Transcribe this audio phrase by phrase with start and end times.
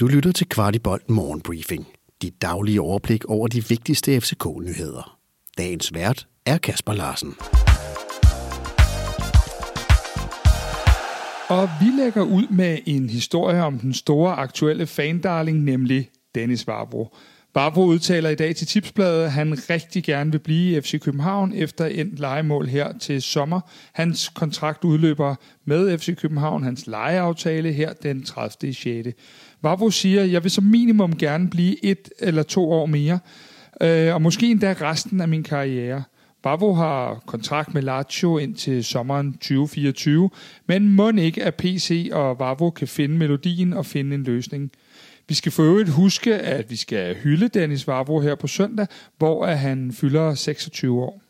[0.00, 1.86] Du lytter til Kvartibolt Morgenbriefing.
[2.22, 5.18] Dit daglige overblik over de vigtigste FCK-nyheder.
[5.58, 7.34] Dagens vært er Kasper Larsen.
[11.48, 17.16] Og vi lægger ud med en historie om den store aktuelle fandarling, nemlig Dennis Varbro.
[17.56, 21.52] Varbro udtaler i dag til Tipsbladet, at han rigtig gerne vil blive i FC København
[21.52, 23.60] efter endt legemål her til sommer.
[23.92, 25.34] Hans kontrakt udløber
[25.64, 28.74] med FC København, hans lejeaftale her den 30.
[28.74, 29.08] 6.
[29.62, 33.18] Varbro siger, at jeg vil som minimum gerne blive et eller to år mere,
[33.80, 36.02] øh, og måske endda resten af min karriere.
[36.42, 40.30] Bavo har kontrakt med Lazio indtil sommeren 2024,
[40.66, 44.70] men må ikke, at PC og Vavo kan finde melodien og finde en løsning.
[45.28, 48.86] Vi skal for øvrigt huske, at vi skal hylde Dennis Vavro her på søndag,
[49.18, 51.20] hvor han fylder 26 år.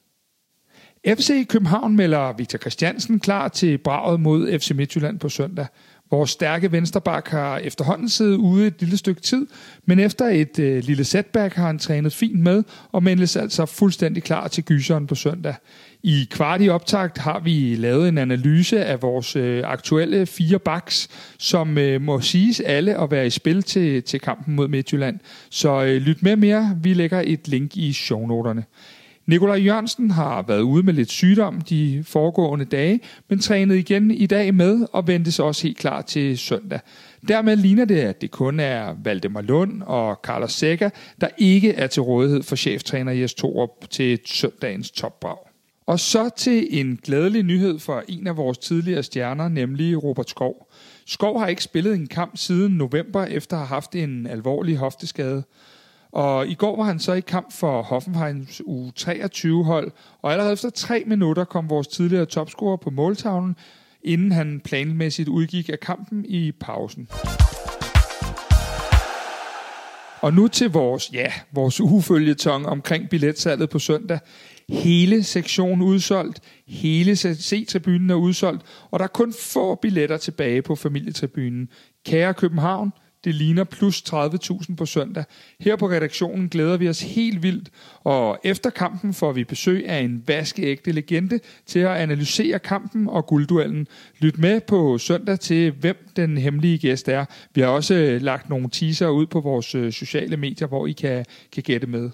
[1.08, 5.66] FC København melder Victor Christiansen klar til braget mod FC Midtjylland på søndag.
[6.10, 9.46] Vores stærke vensterbak har efterhånden siddet ude et lille stykke tid,
[9.86, 14.22] men efter et øh, lille setback har han trænet fint med og meldes altså fuldstændig
[14.22, 15.54] klar til gyseren på søndag.
[16.02, 21.08] I kvart i optakt har vi lavet en analyse af vores øh, aktuelle fire backs,
[21.38, 25.20] som øh, må siges alle at være i spil til, til kampen mod Midtjylland.
[25.50, 26.78] Så øh, lyt med mere.
[26.82, 28.64] Vi lægger et link i shownoterne.
[29.26, 34.26] Nikolaj Jørgensen har været ude med lidt sygdom de foregående dage, men trænede igen i
[34.26, 36.80] dag med og ventes også helt klar til søndag.
[37.28, 41.86] Dermed ligner det, at det kun er Valdemar Lund og Carlos Sækker, der ikke er
[41.86, 45.38] til rådighed for cheftræner Jes Torup til søndagens topbrag.
[45.86, 50.70] Og så til en glædelig nyhed for en af vores tidligere stjerner, nemlig Robert Skov.
[51.06, 55.44] Skov har ikke spillet en kamp siden november efter at have haft en alvorlig hofteskade.
[56.14, 61.04] Og i går var han så i kamp for Hoffenheims U23-hold, og allerede efter tre
[61.06, 63.56] minutter kom vores tidligere topscorer på måltavlen,
[64.02, 67.08] inden han planmæssigt udgik af kampen i pausen.
[70.20, 74.18] Og nu til vores, ja, vores ufølgetong omkring billetsalget på søndag.
[74.68, 80.76] Hele sektionen udsolgt, hele C-tribunen er udsolgt, og der er kun få billetter tilbage på
[80.76, 81.68] familietribunen.
[82.06, 82.92] Kære København,
[83.24, 85.24] det ligner plus 30.000 på søndag.
[85.60, 87.70] Her på redaktionen glæder vi os helt vildt,
[88.04, 93.26] og efter kampen får vi besøg af en vaskeægte legende til at analysere kampen og
[93.26, 93.86] guldduellen.
[94.18, 97.24] Lyt med på søndag til, hvem den hemmelige gæst er.
[97.54, 100.92] Vi har også øh, lagt nogle teaser ud på vores øh, sociale medier, hvor I
[100.92, 102.10] kan, kan gætte med.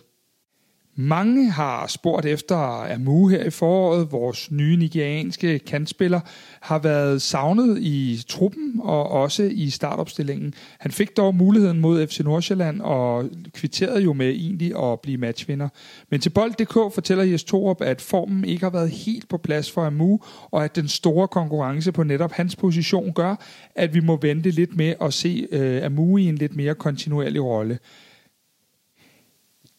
[1.02, 2.56] Mange har spurgt efter
[2.94, 4.12] Amu her i foråret.
[4.12, 6.20] Vores nye nigerianske kantspiller
[6.60, 10.54] har været savnet i truppen og også i startopstillingen.
[10.78, 13.24] Han fik dog muligheden mod FC Nordsjælland og
[13.54, 15.68] kvitterede jo med egentlig at blive matchvinder.
[16.10, 19.84] Men til Bold.dk fortæller Jes Torup, at formen ikke har været helt på plads for
[19.84, 23.34] Amu, og at den store konkurrence på netop hans position gør,
[23.74, 27.44] at vi må vente lidt med at se uh, Amu i en lidt mere kontinuerlig
[27.44, 27.78] rolle.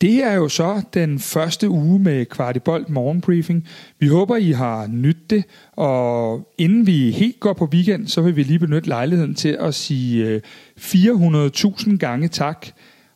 [0.02, 3.68] Det er jo så den første uge med Kvartibolt morgenbriefing.
[4.00, 8.36] Vi håber, I har nydt det, og inden vi helt går på weekend, så vil
[8.36, 10.42] vi lige benytte lejligheden til at sige øh,
[10.78, 12.68] 400.000 gange tak.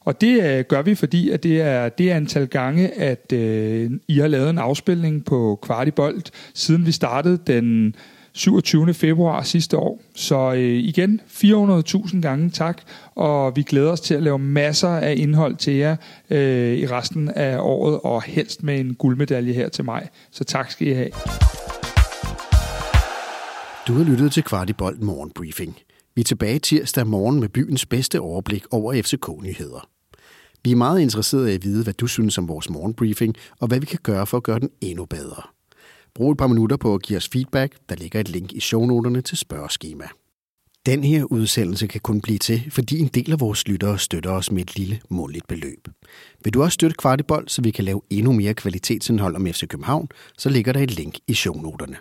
[0.02, 4.20] Og det øh, gør vi, fordi at det er det antal gange, at øh, I
[4.20, 7.96] har lavet en afspilning på Kvartibolt, siden vi startede den
[8.36, 8.94] 27.
[8.94, 10.02] februar sidste år.
[10.16, 12.82] Så øh, igen, 400.000 gange tak,
[13.16, 15.96] og vi glæder os til at lave masser af indhold til jer
[16.30, 20.10] øh, i resten af året, og helst med en guldmedalje her til mig.
[20.32, 21.10] Så tak skal I have.
[23.88, 25.78] Du har lyttet til Kvartibolt Morgenbriefing.
[26.16, 29.88] Vi er tilbage tirsdag morgen med byens bedste overblik over FCK-nyheder.
[30.64, 33.80] Vi er meget interesserede i at vide, hvad du synes om vores morgenbriefing, og hvad
[33.80, 35.55] vi kan gøre for at gøre den endnu bedre.
[36.16, 37.76] Brug et par minutter på at give os feedback.
[37.90, 40.06] Der ligger et link i shownoterne til spørgeskema.
[40.86, 44.52] Den her udsendelse kan kun blive til, fordi en del af vores lyttere støtter os
[44.52, 45.88] med et lille måligt beløb.
[46.44, 50.08] Vil du også støtte Kvartibold, så vi kan lave endnu mere kvalitetsindhold om FC København,
[50.38, 51.98] så ligger der et link i shownoterne.